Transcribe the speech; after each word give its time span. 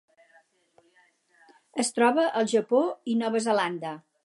Es 1.85 1.95
troba 1.99 2.25
al 2.41 2.51
Japó 2.55 2.83
i 3.15 3.21
Nova 3.23 3.45
Zelanda. 3.51 3.97